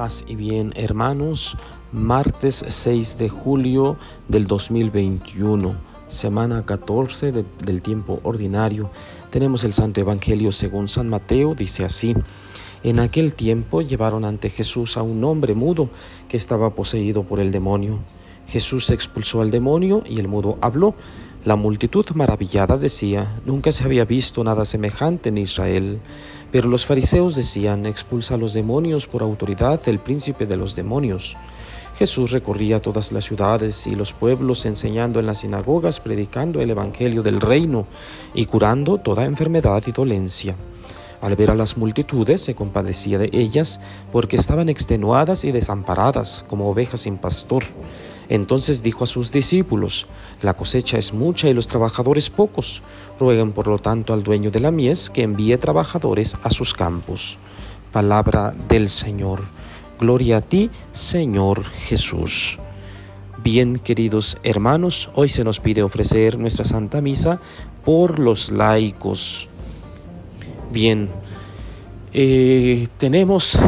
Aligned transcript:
Paz 0.00 0.24
y 0.26 0.34
bien, 0.34 0.72
hermanos. 0.76 1.58
Martes 1.92 2.64
6 2.66 3.18
de 3.18 3.28
julio 3.28 3.98
del 4.28 4.46
2021, 4.46 5.76
semana 6.06 6.64
14 6.64 7.32
del 7.32 7.82
tiempo 7.82 8.18
ordinario. 8.22 8.90
Tenemos 9.28 9.62
el 9.62 9.74
Santo 9.74 10.00
Evangelio 10.00 10.52
según 10.52 10.88
San 10.88 11.10
Mateo, 11.10 11.54
dice 11.54 11.84
así. 11.84 12.16
En 12.82 12.98
aquel 12.98 13.34
tiempo 13.34 13.82
llevaron 13.82 14.24
ante 14.24 14.48
Jesús 14.48 14.96
a 14.96 15.02
un 15.02 15.22
hombre 15.22 15.54
mudo 15.54 15.90
que 16.30 16.38
estaba 16.38 16.74
poseído 16.74 17.24
por 17.24 17.38
el 17.38 17.52
demonio. 17.52 18.00
Jesús 18.46 18.88
expulsó 18.88 19.42
al 19.42 19.50
demonio 19.50 20.02
y 20.06 20.18
el 20.18 20.28
mudo 20.28 20.56
habló. 20.62 20.94
La 21.44 21.56
multitud 21.56 22.06
maravillada 22.14 22.78
decía, 22.78 23.38
nunca 23.44 23.70
se 23.70 23.84
había 23.84 24.06
visto 24.06 24.44
nada 24.44 24.64
semejante 24.64 25.28
en 25.28 25.36
Israel. 25.36 26.00
Pero 26.52 26.68
los 26.68 26.84
fariseos 26.84 27.36
decían, 27.36 27.86
expulsa 27.86 28.34
a 28.34 28.38
los 28.38 28.54
demonios 28.54 29.06
por 29.06 29.22
autoridad 29.22 29.80
del 29.82 30.00
príncipe 30.00 30.46
de 30.46 30.56
los 30.56 30.74
demonios. 30.74 31.36
Jesús 31.96 32.30
recorría 32.30 32.80
todas 32.80 33.12
las 33.12 33.24
ciudades 33.24 33.86
y 33.86 33.94
los 33.94 34.12
pueblos 34.12 34.64
enseñando 34.66 35.20
en 35.20 35.26
las 35.26 35.40
sinagogas, 35.40 36.00
predicando 36.00 36.60
el 36.60 36.70
Evangelio 36.70 37.22
del 37.22 37.40
reino 37.40 37.86
y 38.34 38.46
curando 38.46 38.98
toda 38.98 39.26
enfermedad 39.26 39.82
y 39.86 39.92
dolencia. 39.92 40.56
Al 41.20 41.36
ver 41.36 41.50
a 41.50 41.54
las 41.54 41.76
multitudes 41.76 42.40
se 42.40 42.54
compadecía 42.54 43.18
de 43.18 43.28
ellas 43.32 43.80
porque 44.10 44.36
estaban 44.36 44.68
extenuadas 44.68 45.44
y 45.44 45.52
desamparadas 45.52 46.44
como 46.48 46.70
ovejas 46.70 47.00
sin 47.00 47.18
pastor. 47.18 47.64
Entonces 48.30 48.82
dijo 48.82 49.04
a 49.04 49.06
sus 49.06 49.30
discípulos, 49.30 50.06
La 50.40 50.54
cosecha 50.54 50.96
es 50.96 51.12
mucha 51.12 51.48
y 51.48 51.54
los 51.54 51.66
trabajadores 51.66 52.30
pocos. 52.30 52.82
Rueguen 53.18 53.52
por 53.52 53.66
lo 53.66 53.78
tanto 53.78 54.14
al 54.14 54.22
dueño 54.22 54.50
de 54.50 54.60
la 54.60 54.70
mies 54.70 55.10
que 55.10 55.22
envíe 55.22 55.58
trabajadores 55.58 56.36
a 56.42 56.50
sus 56.50 56.72
campos. 56.72 57.38
Palabra 57.92 58.54
del 58.68 58.88
Señor. 58.88 59.40
Gloria 59.98 60.38
a 60.38 60.40
ti, 60.40 60.70
Señor 60.92 61.64
Jesús. 61.64 62.58
Bien, 63.42 63.78
queridos 63.78 64.38
hermanos, 64.42 65.10
hoy 65.14 65.28
se 65.28 65.44
nos 65.44 65.60
pide 65.60 65.82
ofrecer 65.82 66.38
nuestra 66.38 66.64
Santa 66.64 67.00
Misa 67.00 67.40
por 67.84 68.18
los 68.18 68.50
laicos. 68.50 69.48
Bien, 70.70 71.10
eh, 72.12 72.88
tenemos 72.98 73.58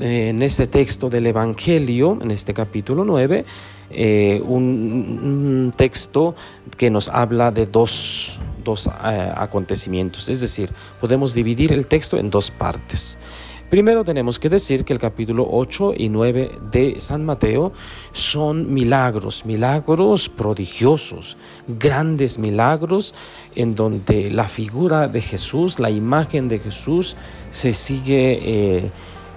eh, 0.00 0.28
en 0.30 0.42
este 0.42 0.66
texto 0.66 1.10
del 1.10 1.26
Evangelio, 1.26 2.18
en 2.20 2.30
este 2.30 2.54
capítulo 2.54 3.04
9, 3.04 3.44
eh, 3.90 4.42
un, 4.44 5.74
texto 5.76 6.34
que 6.76 6.90
nos 6.90 7.08
habla 7.08 7.50
de 7.50 7.66
dos, 7.66 8.40
dos 8.64 8.88
acontecimientos, 8.88 10.28
es 10.28 10.40
decir, 10.40 10.70
podemos 11.00 11.34
dividir 11.34 11.72
el 11.72 11.86
texto 11.86 12.18
en 12.18 12.30
dos 12.30 12.50
partes. 12.50 13.18
Primero 13.72 14.04
tenemos 14.04 14.38
que 14.38 14.50
decir 14.50 14.84
que 14.84 14.92
el 14.92 14.98
capítulo 14.98 15.48
8 15.50 15.94
y 15.96 16.10
9 16.10 16.58
de 16.70 17.00
San 17.00 17.24
Mateo 17.24 17.72
son 18.12 18.74
milagros, 18.74 19.46
milagros 19.46 20.28
prodigiosos, 20.28 21.38
grandes 21.66 22.38
milagros 22.38 23.14
en 23.54 23.74
donde 23.74 24.30
la 24.30 24.46
figura 24.46 25.08
de 25.08 25.22
Jesús, 25.22 25.78
la 25.78 25.88
imagen 25.88 26.48
de 26.48 26.58
Jesús 26.58 27.16
se 27.50 27.72
sigue 27.72 28.40
eh, 28.42 28.90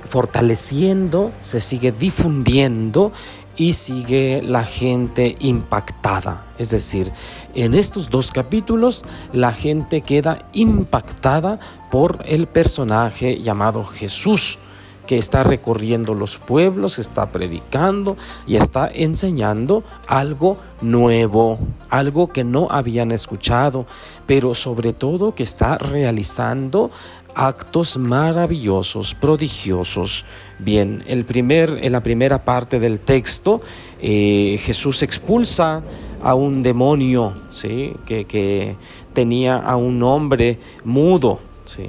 fortaleciendo, 0.04 1.32
se 1.42 1.62
sigue 1.62 1.94
difundiendo 1.94 3.14
y 3.58 3.74
sigue 3.74 4.42
la 4.44 4.64
gente 4.64 5.36
impactada. 5.40 6.46
Es 6.58 6.70
decir, 6.70 7.12
en 7.54 7.74
estos 7.74 8.10
dos 8.10 8.32
capítulos 8.32 9.06
la 9.34 9.52
gente 9.52 10.02
queda 10.02 10.50
impactada 10.54 11.60
por 11.92 12.24
el 12.26 12.48
personaje 12.48 13.42
llamado 13.42 13.86
Jesús 13.86 14.60
que 15.06 15.18
está 15.18 15.44
recorriendo 15.44 16.14
los 16.14 16.38
pueblos, 16.38 17.00
está 17.00 17.32
predicando 17.32 18.18
y 18.48 18.56
está 18.56 18.90
enseñando 18.92 19.84
algo 20.08 20.58
nuevo, 20.82 21.60
algo 21.90 22.30
que 22.30 22.44
no 22.44 22.68
habían 22.72 23.12
escuchado, 23.12 23.86
pero 24.26 24.54
sobre 24.54 24.94
todo 24.94 25.36
que 25.36 25.44
está 25.44 25.78
realizando 25.78 26.92
actos 27.36 27.98
maravillosos, 27.98 29.14
prodigiosos. 29.14 30.26
Bien, 30.60 31.04
el 31.08 31.26
primer, 31.26 31.80
en 31.82 31.92
la 31.92 32.02
primera 32.02 32.44
parte 32.44 32.80
del 32.80 33.00
texto, 33.02 33.62
eh, 34.02 34.58
Jesús 34.62 35.04
expulsa 35.04 35.84
a 36.22 36.34
un 36.34 36.64
demonio 36.64 37.36
¿sí? 37.52 37.94
que, 38.06 38.26
que 38.26 38.76
tenía 39.14 39.58
a 39.58 39.76
un 39.76 40.02
hombre 40.02 40.60
mudo. 40.84 41.40
¿sí? 41.66 41.88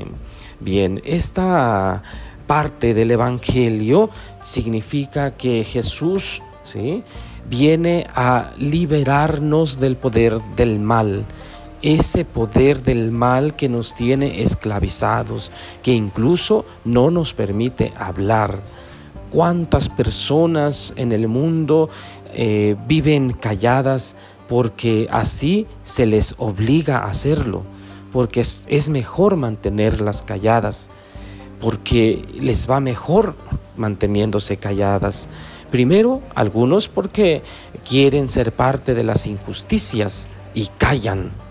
Bien, 0.61 1.01
esta 1.05 2.03
parte 2.47 2.95
del 2.95 3.11
Evangelio 3.13 4.11
significa 4.43 5.37
que 5.37 5.65
Jesús 5.65 6.43
¿sí? 6.63 7.03
viene 7.49 8.07
a 8.15 8.53
liberarnos 8.59 9.78
del 9.78 9.97
poder 9.97 10.41
del 10.57 10.81
mal 10.81 11.27
ese 11.86 12.24
poder 12.24 12.82
del 12.82 13.12
mal 13.12 13.54
que 13.54 13.69
nos 13.69 13.94
tiene 13.94 14.42
esclavizados, 14.42 15.52
que 15.84 15.92
incluso 15.92 16.64
no 16.84 17.12
nos 17.12 17.32
permite 17.32 17.92
hablar. 17.97 18.58
¿Cuántas 19.30 19.88
personas 19.88 20.92
en 20.97 21.12
el 21.12 21.28
mundo 21.28 21.88
eh, 22.34 22.74
viven 22.88 23.30
calladas 23.30 24.16
porque 24.48 25.06
así 25.12 25.69
se 25.84 26.06
les 26.06 26.34
obliga 26.38 26.98
a 26.98 27.06
hacerlo? 27.06 27.62
Porque 28.10 28.41
es, 28.41 28.66
es 28.68 28.88
mejor 28.91 29.36
mantenerlas 29.36 30.24
calladas, 30.24 30.91
porque 31.60 32.24
les 32.34 32.68
va 32.68 32.80
mejor 32.80 33.36
manteniéndose 33.76 34.56
calladas. 34.56 35.28
Primero, 35.70 36.20
algunos 36.34 36.88
porque 36.88 37.44
quieren 37.88 38.28
ser 38.28 38.50
parte 38.50 38.92
de 38.92 39.04
las 39.04 39.28
injusticias 39.28 40.26
y 40.53 40.66
callan 40.78 41.46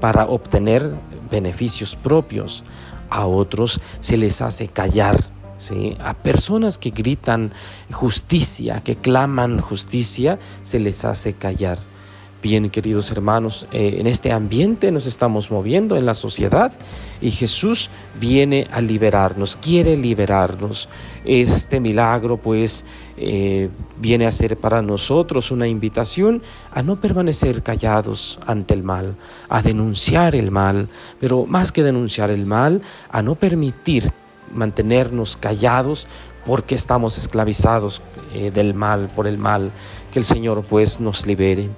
para 0.00 0.26
obtener 0.26 0.90
beneficios 1.30 1.96
propios. 1.96 2.64
A 3.10 3.26
otros 3.26 3.80
se 4.00 4.16
les 4.16 4.42
hace 4.42 4.68
callar. 4.68 5.16
A 6.00 6.14
personas 6.14 6.78
que 6.78 6.90
gritan 6.90 7.52
justicia, 7.90 8.82
que 8.82 8.96
claman 8.96 9.60
justicia, 9.60 10.38
se 10.62 10.78
les 10.78 11.04
hace 11.04 11.32
callar. 11.32 11.78
Bien, 12.44 12.68
queridos 12.68 13.10
hermanos, 13.10 13.66
eh, 13.72 13.96
en 14.00 14.06
este 14.06 14.30
ambiente 14.30 14.92
nos 14.92 15.06
estamos 15.06 15.50
moviendo 15.50 15.96
en 15.96 16.04
la 16.04 16.12
sociedad 16.12 16.72
y 17.22 17.30
Jesús 17.30 17.88
viene 18.20 18.68
a 18.70 18.82
liberarnos, 18.82 19.56
quiere 19.56 19.96
liberarnos. 19.96 20.90
Este 21.24 21.80
milagro 21.80 22.36
pues 22.36 22.84
eh, 23.16 23.70
viene 23.98 24.26
a 24.26 24.30
ser 24.30 24.58
para 24.58 24.82
nosotros 24.82 25.50
una 25.52 25.66
invitación 25.68 26.42
a 26.70 26.82
no 26.82 27.00
permanecer 27.00 27.62
callados 27.62 28.38
ante 28.46 28.74
el 28.74 28.82
mal, 28.82 29.16
a 29.48 29.62
denunciar 29.62 30.34
el 30.34 30.50
mal, 30.50 30.90
pero 31.18 31.46
más 31.46 31.72
que 31.72 31.82
denunciar 31.82 32.28
el 32.28 32.44
mal, 32.44 32.82
a 33.08 33.22
no 33.22 33.36
permitir 33.36 34.12
mantenernos 34.52 35.38
callados 35.38 36.06
porque 36.44 36.74
estamos 36.74 37.16
esclavizados 37.16 38.02
eh, 38.34 38.50
del 38.50 38.74
mal, 38.74 39.10
por 39.16 39.26
el 39.26 39.38
mal, 39.38 39.70
que 40.12 40.18
el 40.18 40.26
Señor 40.26 40.62
pues 40.68 41.00
nos 41.00 41.26
libere. 41.26 41.70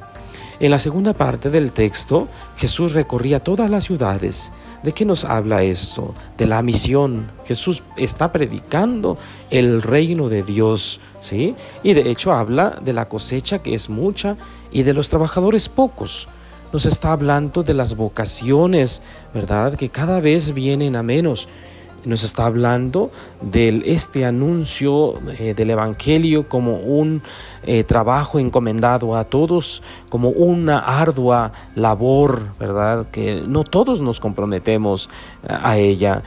En 0.58 0.70
la 0.70 0.78
segunda 0.78 1.12
parte 1.12 1.50
del 1.50 1.74
texto, 1.74 2.28
Jesús 2.56 2.94
recorría 2.94 3.44
todas 3.44 3.68
las 3.68 3.84
ciudades. 3.84 4.52
¿De 4.82 4.92
qué 4.92 5.04
nos 5.04 5.26
habla 5.26 5.62
esto? 5.62 6.14
De 6.38 6.46
la 6.46 6.62
misión. 6.62 7.30
Jesús 7.44 7.82
está 7.98 8.32
predicando 8.32 9.18
el 9.50 9.82
reino 9.82 10.30
de 10.30 10.42
Dios, 10.42 11.00
¿sí? 11.20 11.54
Y 11.82 11.92
de 11.92 12.10
hecho 12.10 12.32
habla 12.32 12.78
de 12.82 12.94
la 12.94 13.06
cosecha 13.06 13.58
que 13.58 13.74
es 13.74 13.90
mucha 13.90 14.38
y 14.72 14.82
de 14.82 14.94
los 14.94 15.10
trabajadores 15.10 15.68
pocos. 15.68 16.26
Nos 16.72 16.86
está 16.86 17.12
hablando 17.12 17.62
de 17.62 17.74
las 17.74 17.94
vocaciones, 17.94 19.02
¿verdad? 19.34 19.74
Que 19.74 19.90
cada 19.90 20.20
vez 20.20 20.54
vienen 20.54 20.96
a 20.96 21.02
menos 21.02 21.48
nos 22.06 22.22
está 22.22 22.46
hablando 22.46 23.10
de 23.42 23.82
este 23.84 24.24
anuncio 24.24 25.20
eh, 25.38 25.54
del 25.54 25.70
Evangelio 25.70 26.48
como 26.48 26.76
un 26.76 27.22
eh, 27.64 27.84
trabajo 27.84 28.38
encomendado 28.38 29.16
a 29.16 29.24
todos, 29.24 29.82
como 30.08 30.30
una 30.30 30.78
ardua 30.78 31.52
labor, 31.74 32.46
¿verdad? 32.58 33.06
Que 33.10 33.42
no 33.46 33.64
todos 33.64 34.00
nos 34.00 34.20
comprometemos 34.20 35.10
a 35.46 35.76
ella. 35.76 36.22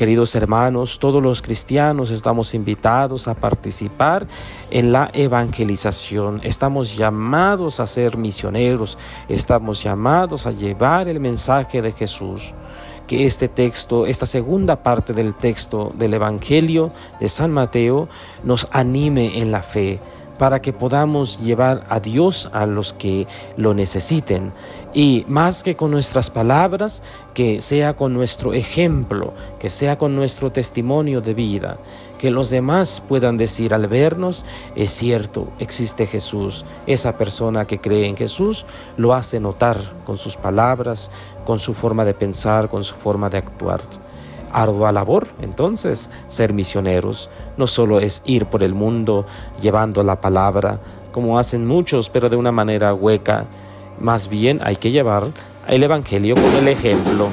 Queridos 0.00 0.34
hermanos, 0.34 0.98
todos 0.98 1.22
los 1.22 1.42
cristianos 1.42 2.10
estamos 2.10 2.54
invitados 2.54 3.28
a 3.28 3.34
participar 3.34 4.26
en 4.70 4.92
la 4.92 5.10
evangelización. 5.12 6.40
Estamos 6.42 6.96
llamados 6.96 7.80
a 7.80 7.86
ser 7.86 8.16
misioneros, 8.16 8.96
estamos 9.28 9.82
llamados 9.82 10.46
a 10.46 10.52
llevar 10.52 11.06
el 11.06 11.20
mensaje 11.20 11.82
de 11.82 11.92
Jesús 11.92 12.54
que 13.10 13.26
este 13.26 13.48
texto, 13.48 14.06
esta 14.06 14.24
segunda 14.24 14.84
parte 14.84 15.12
del 15.12 15.34
texto 15.34 15.92
del 15.98 16.14
Evangelio 16.14 16.92
de 17.18 17.26
San 17.26 17.50
Mateo 17.50 18.08
nos 18.44 18.68
anime 18.70 19.40
en 19.40 19.50
la 19.50 19.62
fe 19.62 19.98
para 20.40 20.62
que 20.62 20.72
podamos 20.72 21.38
llevar 21.38 21.84
a 21.90 22.00
Dios 22.00 22.48
a 22.54 22.64
los 22.64 22.94
que 22.94 23.28
lo 23.58 23.74
necesiten. 23.74 24.54
Y 24.94 25.26
más 25.28 25.62
que 25.62 25.76
con 25.76 25.90
nuestras 25.90 26.30
palabras, 26.30 27.02
que 27.34 27.60
sea 27.60 27.94
con 27.94 28.14
nuestro 28.14 28.54
ejemplo, 28.54 29.34
que 29.58 29.68
sea 29.68 29.98
con 29.98 30.16
nuestro 30.16 30.50
testimonio 30.50 31.20
de 31.20 31.34
vida, 31.34 31.76
que 32.16 32.30
los 32.30 32.48
demás 32.48 33.02
puedan 33.06 33.36
decir 33.36 33.74
al 33.74 33.86
vernos, 33.86 34.46
es 34.76 34.92
cierto, 34.92 35.52
existe 35.58 36.06
Jesús. 36.06 36.64
Esa 36.86 37.18
persona 37.18 37.66
que 37.66 37.78
cree 37.78 38.06
en 38.06 38.16
Jesús 38.16 38.64
lo 38.96 39.12
hace 39.12 39.40
notar 39.40 39.76
con 40.06 40.16
sus 40.16 40.38
palabras, 40.38 41.10
con 41.44 41.58
su 41.58 41.74
forma 41.74 42.06
de 42.06 42.14
pensar, 42.14 42.70
con 42.70 42.82
su 42.82 42.94
forma 42.94 43.28
de 43.28 43.36
actuar 43.36 43.82
ardua 44.52 44.92
labor, 44.92 45.28
entonces, 45.40 46.10
ser 46.28 46.52
misioneros. 46.52 47.30
No 47.56 47.66
solo 47.66 48.00
es 48.00 48.22
ir 48.24 48.46
por 48.46 48.62
el 48.62 48.74
mundo 48.74 49.26
llevando 49.60 50.02
la 50.02 50.20
palabra, 50.20 50.80
como 51.12 51.38
hacen 51.38 51.66
muchos, 51.66 52.08
pero 52.08 52.28
de 52.28 52.36
una 52.36 52.52
manera 52.52 52.94
hueca. 52.94 53.46
Más 54.00 54.28
bien 54.28 54.60
hay 54.62 54.76
que 54.76 54.90
llevar 54.90 55.26
el 55.68 55.82
Evangelio 55.82 56.34
con 56.34 56.54
el 56.56 56.68
ejemplo. 56.68 57.28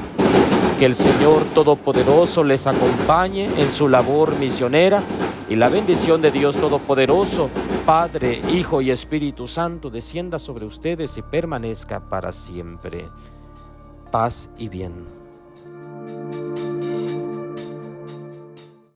Que 0.80 0.86
el 0.86 0.96
Señor 0.96 1.44
Todopoderoso 1.56 2.44
les 2.44 2.68
acompañe 2.68 3.50
en 3.58 3.72
su 3.72 3.88
labor 3.88 4.38
misionera 4.38 5.02
y 5.50 5.56
la 5.56 5.70
bendición 5.70 6.22
de 6.22 6.30
Dios 6.30 6.58
Todopoderoso, 6.58 7.50
Padre, 7.86 8.42
Hijo 8.50 8.82
y 8.82 8.92
Espíritu 8.92 9.48
Santo, 9.48 9.90
descienda 9.90 10.38
sobre 10.38 10.66
ustedes 10.66 11.18
y 11.18 11.22
permanezca 11.22 12.00
para 12.00 12.32
siempre. 12.32 13.06
Paz 14.12 14.50
y 14.58 14.68
bien. 14.68 15.18